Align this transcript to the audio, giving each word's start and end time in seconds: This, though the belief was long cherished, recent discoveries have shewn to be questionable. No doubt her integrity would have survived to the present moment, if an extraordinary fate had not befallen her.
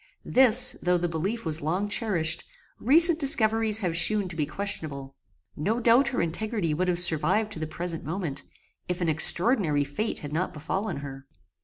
This, 0.25 0.75
though 0.81 0.97
the 0.97 1.07
belief 1.07 1.45
was 1.45 1.61
long 1.61 1.87
cherished, 1.87 2.43
recent 2.79 3.19
discoveries 3.19 3.77
have 3.85 3.95
shewn 3.95 4.27
to 4.29 4.35
be 4.35 4.47
questionable. 4.47 5.15
No 5.55 5.79
doubt 5.79 6.07
her 6.07 6.23
integrity 6.23 6.73
would 6.73 6.87
have 6.87 6.97
survived 6.97 7.51
to 7.51 7.59
the 7.59 7.67
present 7.67 8.03
moment, 8.03 8.41
if 8.87 8.99
an 8.99 9.09
extraordinary 9.09 9.83
fate 9.83 10.17
had 10.17 10.33
not 10.33 10.53
befallen 10.55 10.97
her. 11.05 11.27